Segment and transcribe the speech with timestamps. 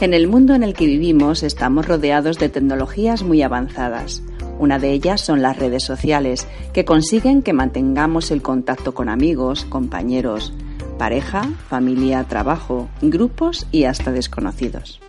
[0.00, 4.22] En el mundo en el que vivimos estamos rodeados de tecnologías muy avanzadas.
[4.58, 9.64] Una de ellas son las redes sociales, que consiguen que mantengamos el contacto con amigos,
[9.64, 10.52] compañeros,
[10.98, 15.00] pareja, familia, trabajo, grupos y hasta desconocidos.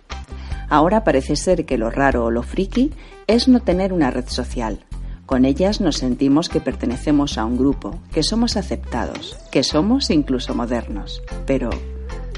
[0.68, 2.92] Ahora parece ser que lo raro o lo friki
[3.26, 4.84] es no tener una red social,
[5.26, 10.54] con ellas nos sentimos que pertenecemos a un grupo, que somos aceptados, que somos incluso
[10.54, 11.20] modernos.
[11.46, 11.70] Pero,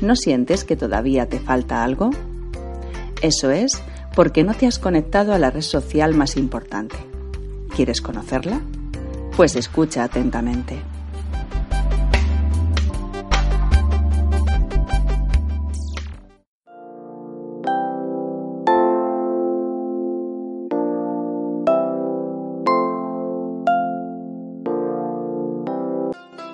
[0.00, 2.10] ¿no sientes que todavía te falta algo?
[3.22, 3.82] Eso es
[4.14, 6.96] porque no te has conectado a la red social más importante.
[7.74, 8.60] ¿Quieres conocerla?
[9.36, 10.80] Pues escucha atentamente.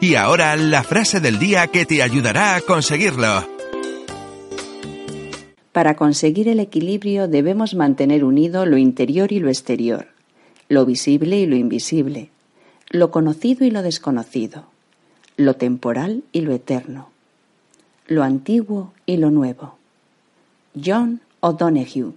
[0.01, 3.54] Y ahora la frase del día que te ayudará a conseguirlo.
[5.75, 10.07] Para conseguir el equilibrio debemos mantener unido lo interior y lo exterior,
[10.69, 12.31] lo visible y lo invisible,
[12.91, 14.67] lo conocido y lo desconocido,
[15.37, 17.11] lo temporal y lo eterno,
[18.07, 19.77] lo antiguo y lo nuevo.
[20.81, 22.13] John O'Donoghue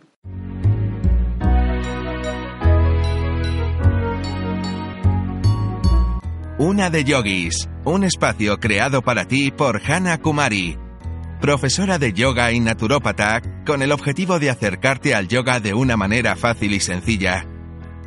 [6.59, 10.77] Una de Yogis, un espacio creado para ti por Hana Kumari,
[11.39, 16.35] profesora de yoga y naturópata, con el objetivo de acercarte al yoga de una manera
[16.35, 17.45] fácil y sencilla.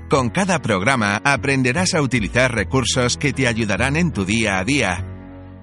[0.08, 5.06] Con cada programa aprenderás a utilizar recursos que te ayudarán en tu día a día,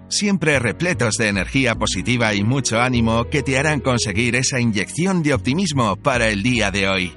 [0.10, 5.34] siempre repletos de energía positiva y mucho ánimo que te harán conseguir esa inyección de
[5.34, 7.14] optimismo para el día de hoy.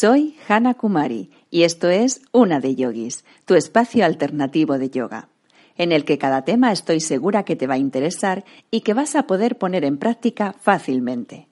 [0.00, 5.28] Soy Hana Kumari y esto es Una de Yogis, tu espacio alternativo de yoga,
[5.76, 9.14] en el que cada tema estoy segura que te va a interesar y que vas
[9.14, 11.48] a poder poner en práctica fácilmente.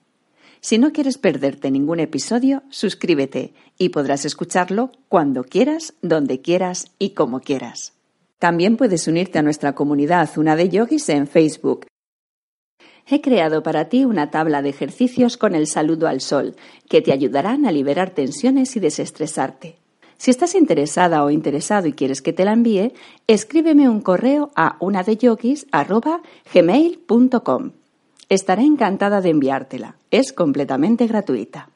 [0.61, 7.11] Si no quieres perderte ningún episodio, suscríbete y podrás escucharlo cuando quieras, donde quieras y
[7.11, 7.93] como quieras.
[8.39, 11.85] También puedes unirte a nuestra comunidad Una de Yogis en Facebook
[13.09, 16.55] He creado para ti una tabla de ejercicios con el saludo al sol,
[16.87, 19.77] que te ayudarán a liberar tensiones y desestresarte.
[20.17, 22.93] Si estás interesada o interesado y quieres que te la envíe,
[23.25, 27.71] escríbeme un correo a unadeyogis.gmail.com.
[28.27, 29.95] Estaré encantada de enviártela.
[30.11, 31.69] Es completamente gratuita.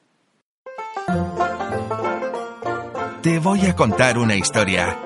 [3.22, 4.98] Te voy a contar una historia.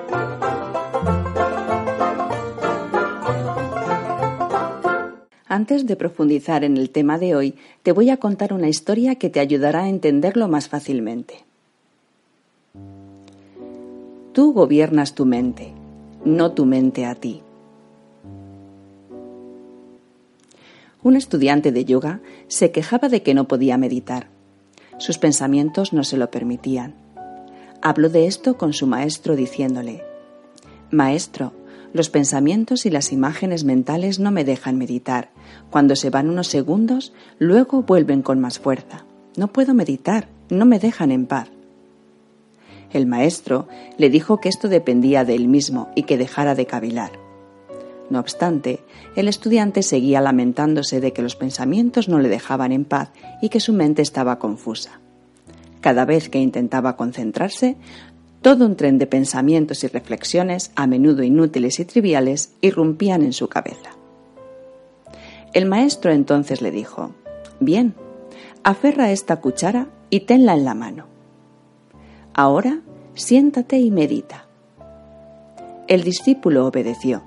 [5.59, 7.53] Antes de profundizar en el tema de hoy,
[7.83, 11.43] te voy a contar una historia que te ayudará a entenderlo más fácilmente.
[14.31, 15.73] Tú gobiernas tu mente,
[16.23, 17.41] no tu mente a ti.
[21.03, 24.27] Un estudiante de yoga se quejaba de que no podía meditar.
[24.97, 26.93] Sus pensamientos no se lo permitían.
[27.81, 30.05] Habló de esto con su maestro diciéndole,
[30.89, 31.51] Maestro,
[31.93, 35.29] los pensamientos y las imágenes mentales no me dejan meditar.
[35.69, 39.05] Cuando se van unos segundos, luego vuelven con más fuerza.
[39.35, 41.49] No puedo meditar, no me dejan en paz.
[42.91, 43.67] El maestro
[43.97, 47.11] le dijo que esto dependía de él mismo y que dejara de cavilar.
[48.09, 48.79] No obstante,
[49.15, 53.11] el estudiante seguía lamentándose de que los pensamientos no le dejaban en paz
[53.41, 54.99] y que su mente estaba confusa.
[55.81, 57.77] Cada vez que intentaba concentrarse,
[58.41, 63.49] todo un tren de pensamientos y reflexiones, a menudo inútiles y triviales, irrumpían en su
[63.49, 63.91] cabeza.
[65.53, 67.11] El maestro entonces le dijo,
[67.59, 67.95] Bien,
[68.63, 71.05] aferra esta cuchara y tenla en la mano.
[72.33, 72.81] Ahora
[73.15, 74.45] siéntate y medita.
[75.87, 77.23] El discípulo obedeció.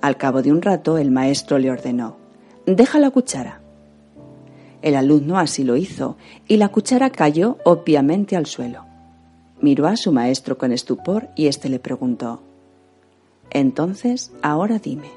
[0.00, 2.16] Al cabo de un rato el maestro le ordenó,
[2.66, 3.60] Deja la cuchara.
[4.82, 6.16] El alumno así lo hizo
[6.46, 8.89] y la cuchara cayó obviamente al suelo.
[9.60, 12.40] Miró a su maestro con estupor y éste le preguntó,
[13.50, 15.10] Entonces, ahora dime,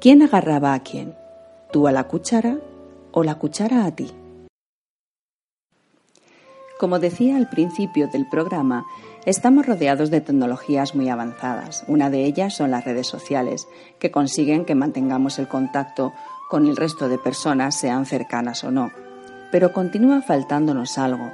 [0.00, 1.14] ¿quién agarraba a quién?
[1.70, 2.58] ¿Tú a la cuchara
[3.12, 4.10] o la cuchara a ti?
[6.80, 8.86] Como decía al principio del programa,
[9.24, 11.84] estamos rodeados de tecnologías muy avanzadas.
[11.86, 13.68] Una de ellas son las redes sociales,
[14.00, 16.12] que consiguen que mantengamos el contacto
[16.48, 18.90] con el resto de personas, sean cercanas o no.
[19.52, 21.30] Pero continúa faltándonos algo.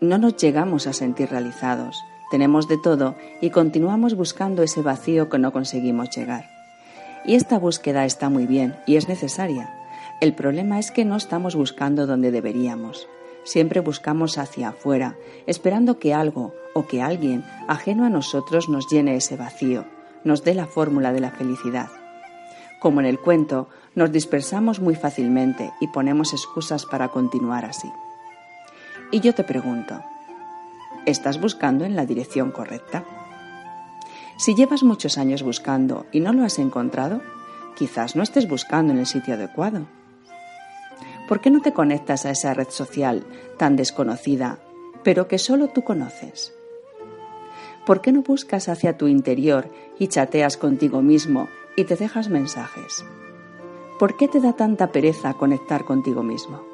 [0.00, 2.02] No nos llegamos a sentir realizados.
[2.30, 6.50] Tenemos de todo y continuamos buscando ese vacío que no conseguimos llegar.
[7.24, 9.72] Y esta búsqueda está muy bien y es necesaria.
[10.20, 13.08] El problema es que no estamos buscando donde deberíamos.
[13.44, 19.16] Siempre buscamos hacia afuera, esperando que algo o que alguien ajeno a nosotros nos llene
[19.16, 19.84] ese vacío,
[20.24, 21.88] nos dé la fórmula de la felicidad.
[22.80, 27.90] Como en el cuento, nos dispersamos muy fácilmente y ponemos excusas para continuar así.
[29.14, 30.02] Y yo te pregunto,
[31.06, 33.04] ¿estás buscando en la dirección correcta?
[34.36, 37.20] Si llevas muchos años buscando y no lo has encontrado,
[37.76, 39.86] quizás no estés buscando en el sitio adecuado.
[41.28, 43.24] ¿Por qué no te conectas a esa red social
[43.56, 44.58] tan desconocida,
[45.04, 46.52] pero que solo tú conoces?
[47.86, 51.46] ¿Por qué no buscas hacia tu interior y chateas contigo mismo
[51.76, 53.04] y te dejas mensajes?
[54.00, 56.64] ¿Por qué te da tanta pereza conectar contigo mismo?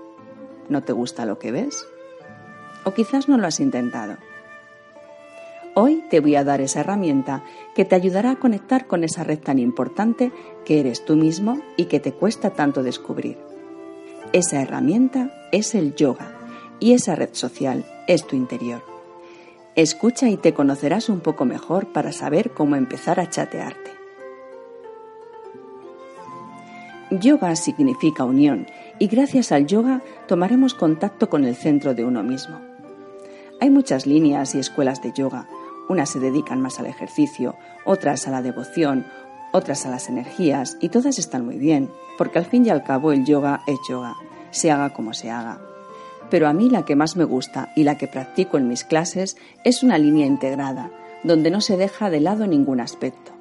[0.71, 1.87] ¿No te gusta lo que ves?
[2.85, 4.17] O quizás no lo has intentado.
[5.75, 7.45] Hoy te voy a dar esa herramienta
[7.75, 10.33] que te ayudará a conectar con esa red tan importante
[10.65, 13.39] que eres tú mismo y que te cuesta tanto descubrir.
[14.33, 16.33] Esa herramienta es el yoga
[16.81, 18.83] y esa red social es tu interior.
[19.77, 23.91] Escucha y te conocerás un poco mejor para saber cómo empezar a chatearte.
[27.11, 28.67] Yoga significa unión
[28.99, 32.70] y gracias al yoga tomaremos contacto con el centro de uno mismo.
[33.61, 35.47] Hay muchas líneas y escuelas de yoga.
[35.89, 39.05] Unas se dedican más al ejercicio, otras a la devoción,
[39.53, 43.13] otras a las energías y todas están muy bien, porque al fin y al cabo
[43.13, 44.15] el yoga es yoga,
[44.51, 45.61] se haga como se haga.
[46.31, 49.37] Pero a mí la que más me gusta y la que practico en mis clases
[49.65, 50.91] es una línea integrada,
[51.23, 53.33] donde no se deja de lado ningún aspecto.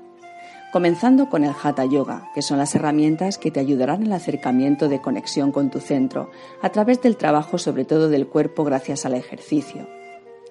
[0.73, 4.89] Comenzando con el Hatha Yoga, que son las herramientas que te ayudarán en el acercamiento
[4.89, 6.29] de conexión con tu centro,
[6.61, 9.87] a través del trabajo sobre todo del cuerpo gracias al ejercicio.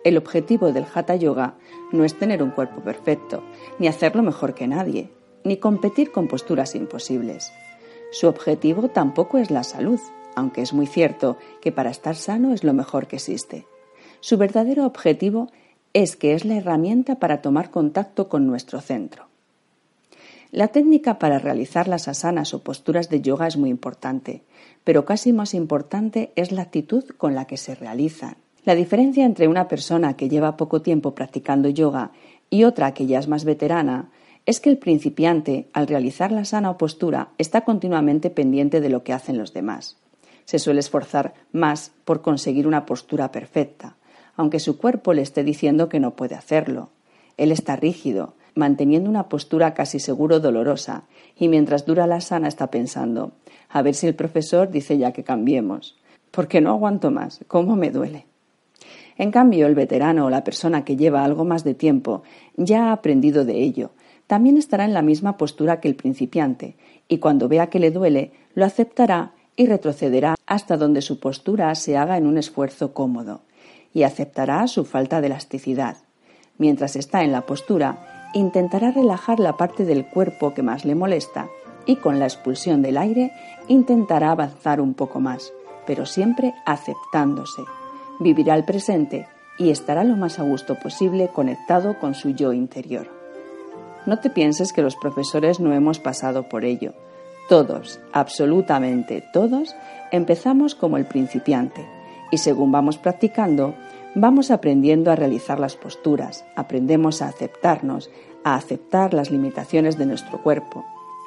[0.05, 1.55] El objetivo del Hatha Yoga
[1.93, 3.43] no es tener un cuerpo perfecto,
[3.79, 5.11] ni hacerlo mejor que nadie,
[5.45, 7.53] ni competir con posturas imposibles.
[8.11, 10.01] Su objetivo tampoco es la salud,
[10.35, 13.67] aunque es muy cierto que para estar sano es lo mejor que existe.
[14.21, 15.51] Su verdadero objetivo
[15.93, 19.27] es que es la herramienta para tomar contacto con nuestro centro.
[20.51, 24.43] La técnica para realizar las asanas o posturas de yoga es muy importante,
[24.85, 28.37] pero casi más importante es la actitud con la que se realizan.
[28.65, 32.11] La diferencia entre una persona que lleva poco tiempo practicando yoga
[32.51, 34.11] y otra que ya es más veterana
[34.47, 39.13] es que el principiante, al realizar la sana postura, está continuamente pendiente de lo que
[39.13, 39.99] hacen los demás.
[40.47, 43.97] Se suele esforzar más por conseguir una postura perfecta,
[44.37, 46.89] aunque su cuerpo le esté diciendo que no puede hacerlo.
[47.37, 51.03] Él está rígido, manteniendo una postura casi seguro dolorosa,
[51.37, 53.33] y mientras dura la sana está pensando,
[53.69, 55.99] a ver si el profesor dice ya que cambiemos,
[56.31, 58.28] porque no aguanto más, cómo me duele.
[59.19, 62.23] En cambio, el veterano o la persona que lleva algo más de tiempo
[62.57, 63.91] ya ha aprendido de ello
[64.29, 66.77] también estará en la misma postura que el principiante,
[67.09, 71.97] y cuando vea que le duele, lo aceptará y retrocederá hasta donde su postura se
[71.97, 73.41] haga en un esfuerzo cómodo,
[73.95, 75.97] y aceptará su falta de elasticidad.
[76.59, 81.49] Mientras está en la postura, intentará relajar la parte del cuerpo que más le molesta
[81.87, 83.33] y con la expulsión del aire
[83.67, 85.55] intentará avanzar un poco más,
[85.87, 87.63] pero siempre aceptándose.
[88.21, 89.27] Vivirá el presente
[89.59, 93.09] y estará lo más a gusto posible conectado con su yo interior.
[94.07, 96.95] No te pienses que los profesores no hemos pasado por ello.
[97.49, 99.75] Todos, absolutamente todos,
[100.13, 101.87] empezamos como el principiante
[102.31, 103.75] y según vamos practicando,
[104.15, 108.11] vamos aprendiendo a realizar las posturas, aprendemos a aceptarnos,
[108.45, 110.85] a aceptar las limitaciones de nuestro cuerpo,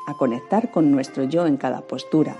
[0.07, 2.35] a conectar con nuestro yo en cada postura,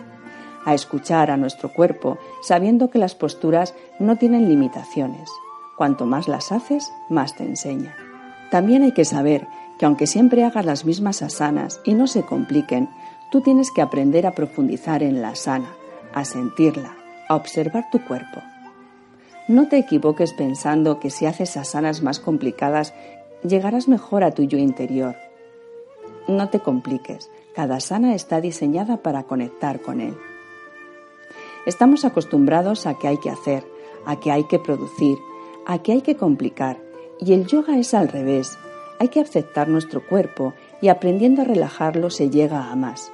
[0.66, 5.30] a escuchar a nuestro cuerpo sabiendo que las posturas no tienen limitaciones.
[5.78, 7.96] Cuanto más las haces, más te enseña.
[8.52, 9.48] También hay que saber
[9.80, 12.90] que aunque siempre hagas las mismas asanas y no se compliquen,
[13.32, 15.74] tú tienes que aprender a profundizar en la asana,
[16.14, 16.96] a sentirla,
[17.30, 18.42] a observar tu cuerpo.
[19.48, 22.94] No te equivoques pensando que si haces asanas más complicadas
[23.44, 25.16] llegarás mejor a tu yo interior.
[26.28, 30.16] No te compliques, cada asana está diseñada para conectar con él.
[31.66, 33.64] Estamos acostumbrados a que hay que hacer,
[34.06, 35.18] a que hay que producir,
[35.66, 36.82] a que hay que complicar,
[37.20, 38.58] y el yoga es al revés,
[39.00, 43.12] hay que aceptar nuestro cuerpo y aprendiendo a relajarlo se llega a más.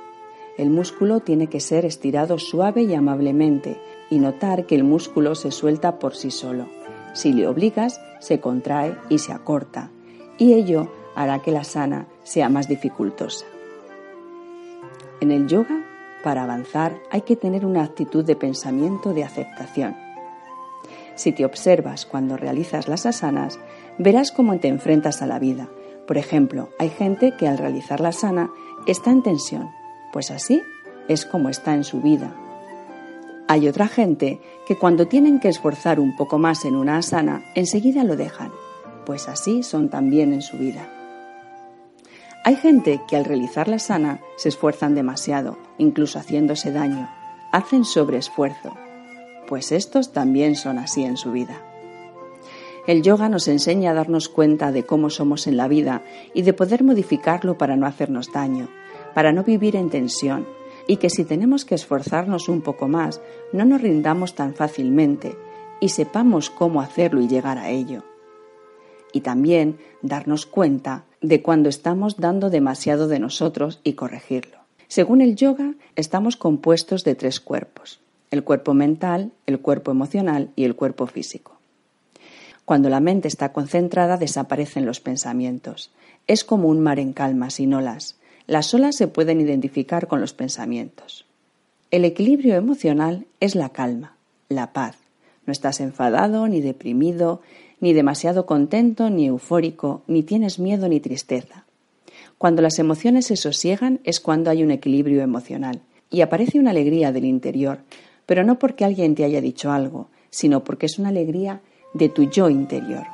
[0.57, 5.51] El músculo tiene que ser estirado suave y amablemente y notar que el músculo se
[5.51, 6.67] suelta por sí solo.
[7.13, 9.91] Si le obligas, se contrae y se acorta,
[10.37, 13.45] y ello hará que la sana sea más dificultosa.
[15.19, 15.83] En el yoga,
[16.27, 19.95] para avanzar, hay que tener una actitud de pensamiento de aceptación.
[21.15, 23.57] Si te observas cuando realizas las asanas,
[23.97, 25.69] verás cómo te enfrentas a la vida.
[26.05, 28.51] Por ejemplo, hay gente que al realizar la asana
[28.87, 29.69] está en tensión,
[30.11, 30.61] pues así
[31.07, 32.35] es como está en su vida.
[33.47, 38.03] Hay otra gente que cuando tienen que esforzar un poco más en una asana, enseguida
[38.03, 38.51] lo dejan,
[39.05, 40.89] pues así son también en su vida.
[42.43, 47.09] Hay gente que al realizar la sana se esfuerzan demasiado, incluso haciéndose daño,
[47.51, 48.73] hacen sobreesfuerzo,
[49.47, 51.61] pues estos también son así en su vida.
[52.87, 56.03] El yoga nos enseña a darnos cuenta de cómo somos en la vida
[56.33, 58.69] y de poder modificarlo para no hacernos daño,
[59.13, 60.47] para no vivir en tensión,
[60.87, 65.35] y que si tenemos que esforzarnos un poco más, no nos rindamos tan fácilmente
[65.81, 68.03] y sepamos cómo hacerlo y llegar a ello.
[69.11, 74.57] Y también darnos cuenta de cuando estamos dando demasiado de nosotros y corregirlo.
[74.87, 77.99] Según el yoga, estamos compuestos de tres cuerpos,
[78.31, 81.57] el cuerpo mental, el cuerpo emocional y el cuerpo físico.
[82.67, 85.91] Cuando la mente está concentrada desaparecen los pensamientos.
[86.27, 88.17] Es como un mar en calma, sin olas.
[88.45, 91.25] Las olas se pueden identificar con los pensamientos.
[91.91, 94.17] El equilibrio emocional es la calma,
[94.49, 94.97] la paz.
[95.45, 97.41] No estás enfadado, ni deprimido,
[97.79, 101.65] ni demasiado contento, ni eufórico, ni tienes miedo ni tristeza.
[102.37, 107.11] Cuando las emociones se sosiegan es cuando hay un equilibrio emocional y aparece una alegría
[107.11, 107.79] del interior,
[108.25, 111.61] pero no porque alguien te haya dicho algo, sino porque es una alegría
[111.93, 113.05] de tu yo interior.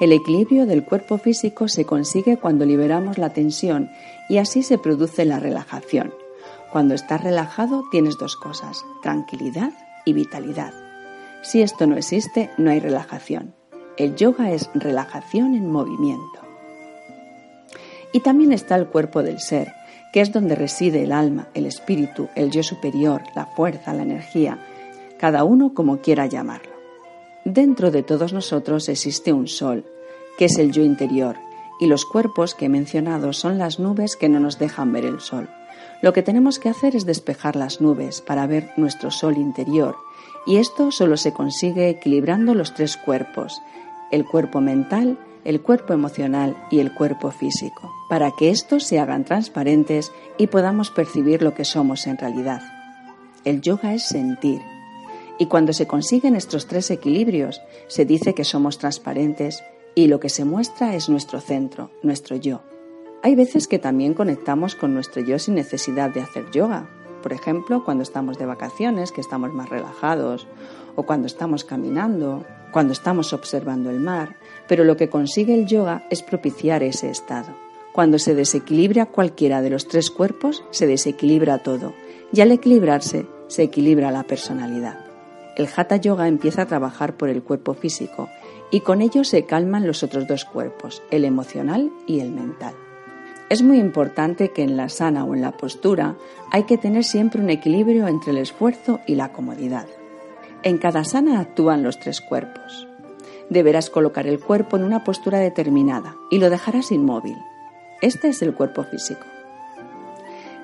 [0.00, 3.90] El equilibrio del cuerpo físico se consigue cuando liberamos la tensión
[4.28, 6.12] y así se produce la relajación.
[6.72, 9.72] Cuando estás relajado tienes dos cosas, tranquilidad
[10.04, 10.72] y vitalidad.
[11.42, 13.54] Si esto no existe, no hay relajación.
[13.96, 16.40] El yoga es relajación en movimiento.
[18.12, 19.72] Y también está el cuerpo del ser,
[20.12, 24.58] que es donde reside el alma, el espíritu, el yo superior, la fuerza, la energía,
[25.18, 26.72] cada uno como quiera llamarlo.
[27.44, 29.84] Dentro de todos nosotros existe un sol,
[30.38, 31.36] que es el yo interior,
[31.80, 35.20] y los cuerpos que he mencionado son las nubes que no nos dejan ver el
[35.20, 35.48] sol.
[36.02, 39.96] Lo que tenemos que hacer es despejar las nubes para ver nuestro sol interior,
[40.44, 43.62] y esto solo se consigue equilibrando los tres cuerpos,
[44.10, 49.24] el cuerpo mental, el cuerpo emocional y el cuerpo físico, para que estos se hagan
[49.24, 52.62] transparentes y podamos percibir lo que somos en realidad.
[53.44, 54.60] El yoga es sentir.
[55.38, 59.62] Y cuando se consiguen estos tres equilibrios, se dice que somos transparentes
[59.94, 62.62] y lo que se muestra es nuestro centro, nuestro yo.
[63.24, 66.88] Hay veces que también conectamos con nuestro yo sin necesidad de hacer yoga.
[67.22, 70.48] Por ejemplo, cuando estamos de vacaciones, que estamos más relajados,
[70.96, 74.34] o cuando estamos caminando, cuando estamos observando el mar,
[74.66, 77.54] pero lo que consigue el yoga es propiciar ese estado.
[77.92, 81.94] Cuando se desequilibra cualquiera de los tres cuerpos, se desequilibra todo,
[82.32, 84.98] y al equilibrarse, se equilibra la personalidad.
[85.56, 88.30] El hatha yoga empieza a trabajar por el cuerpo físico
[88.70, 92.74] y con ello se calman los otros dos cuerpos, el emocional y el mental.
[93.52, 96.16] Es muy importante que en la sana o en la postura
[96.50, 99.86] hay que tener siempre un equilibrio entre el esfuerzo y la comodidad.
[100.62, 102.88] En cada sana actúan los tres cuerpos.
[103.50, 107.36] Deberás colocar el cuerpo en una postura determinada y lo dejarás inmóvil.
[108.00, 109.26] Este es el cuerpo físico.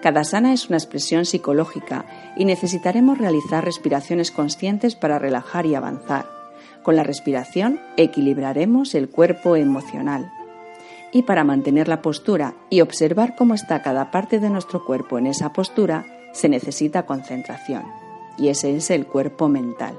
[0.01, 2.07] Cada sana es una expresión psicológica
[2.39, 6.25] y necesitaremos realizar respiraciones conscientes para relajar y avanzar.
[6.83, 10.33] Con la respiración equilibraremos el cuerpo emocional.
[11.13, 15.27] Y para mantener la postura y observar cómo está cada parte de nuestro cuerpo en
[15.27, 17.85] esa postura, se necesita concentración
[18.39, 19.99] y ese es el cuerpo mental.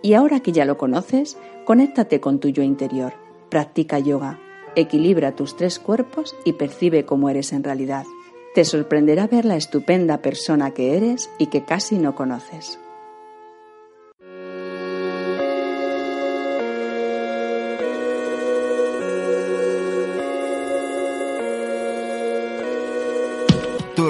[0.00, 3.14] Y ahora que ya lo conoces, conéctate con tu yo interior,
[3.48, 4.38] practica yoga,
[4.76, 8.04] equilibra tus tres cuerpos y percibe cómo eres en realidad.
[8.54, 12.78] Te sorprenderá ver la estupenda persona que eres y que casi no conoces.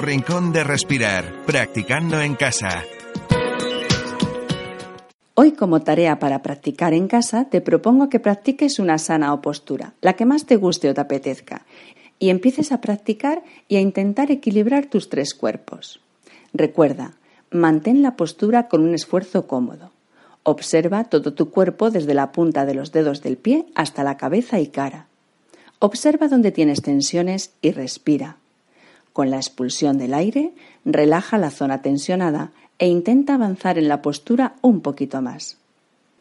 [0.01, 2.83] Rincón de respirar, practicando en casa.
[5.35, 9.93] Hoy como tarea para practicar en casa te propongo que practiques una sana o postura,
[10.01, 11.65] la que más te guste o te apetezca,
[12.17, 16.01] y empieces a practicar y a intentar equilibrar tus tres cuerpos.
[16.53, 17.13] Recuerda,
[17.51, 19.91] mantén la postura con un esfuerzo cómodo.
[20.43, 24.59] Observa todo tu cuerpo desde la punta de los dedos del pie hasta la cabeza
[24.59, 25.07] y cara.
[25.79, 28.38] Observa dónde tienes tensiones y respira.
[29.13, 30.53] Con la expulsión del aire,
[30.85, 35.57] relaja la zona tensionada e intenta avanzar en la postura un poquito más.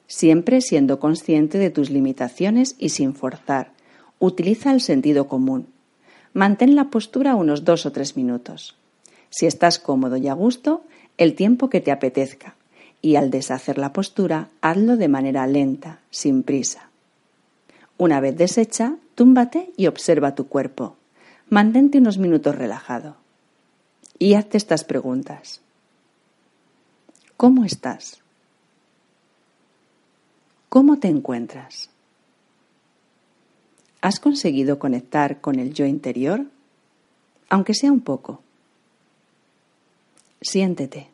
[0.07, 3.73] Siempre siendo consciente de tus limitaciones y sin forzar.
[4.19, 5.69] Utiliza el sentido común.
[6.33, 8.75] Mantén la postura unos dos o tres minutos.
[9.31, 10.83] Si estás cómodo y a gusto,
[11.19, 12.55] el tiempo que te apetezca.
[13.01, 16.89] Y al deshacer la postura, hazlo de manera lenta, sin prisa.
[17.97, 20.98] Una vez deshecha, túmbate y observa tu cuerpo.
[21.51, 23.17] Mantente unos minutos relajado.
[24.19, 25.63] Y hazte estas preguntas.
[27.37, 28.21] ¿Cómo estás?
[30.69, 31.89] ¿Cómo te encuentras?
[34.03, 36.45] ¿Has conseguido conectar con el yo interior?
[37.49, 38.43] Aunque sea un poco.
[40.43, 41.09] Siéntete.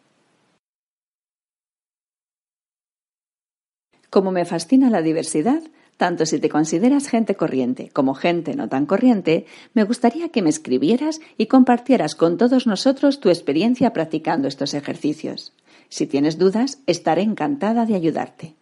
[4.11, 5.63] Como me fascina la diversidad,
[5.97, 10.51] tanto si te consideras gente corriente como gente no tan corriente, me gustaría que me
[10.51, 15.53] escribieras y compartieras con todos nosotros tu experiencia practicando estos ejercicios.
[15.89, 18.57] Si tienes dudas, estaré encantada de ayudarte.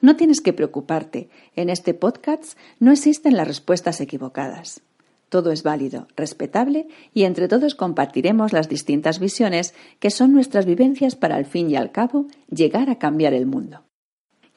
[0.00, 1.28] No tienes que preocuparte.
[1.56, 4.80] En este podcast no existen las respuestas equivocadas.
[5.28, 11.14] Todo es válido, respetable y entre todos compartiremos las distintas visiones que son nuestras vivencias
[11.14, 13.84] para al fin y al cabo llegar a cambiar el mundo.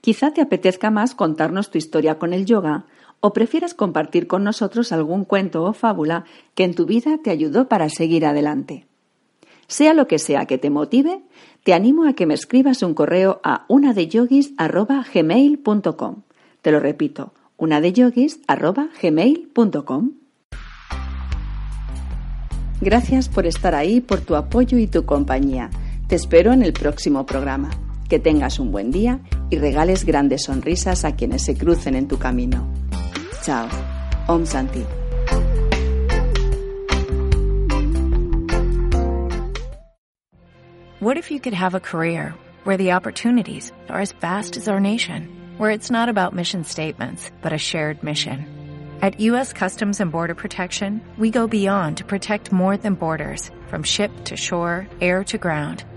[0.03, 2.83] Quizá te apetezca más contarnos tu historia con el yoga
[3.22, 7.69] o prefieras compartir con nosotros algún cuento o fábula que en tu vida te ayudó
[7.69, 8.86] para seguir adelante.
[9.67, 11.22] Sea lo que sea que te motive,
[11.63, 16.15] te animo a que me escribas un correo a unadeyogis.gmail.com.
[16.62, 20.12] Te lo repito, unadeyogis.gmail.com.
[22.81, 25.69] Gracias por estar ahí, por tu apoyo y tu compañía.
[26.10, 27.69] Te espero en el próximo programa.
[28.13, 32.20] Que tengas un buen día y regales grandes sonrisas a quienes se crucen en tu
[32.20, 32.67] camino.
[33.41, 33.67] Chao.
[34.27, 34.86] Om Santi.
[41.00, 44.79] What if you could have a career where the opportunities are as vast as our
[44.79, 45.27] nation,
[45.58, 48.45] where it's not about mission statements, but a shared mission?
[49.02, 49.54] At U.S.
[49.54, 54.38] Customs and Border Protection, we go beyond to protect more than borders, from ship to
[54.38, 55.84] shore, air to ground,